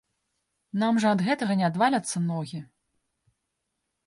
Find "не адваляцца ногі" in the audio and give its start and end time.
1.59-2.59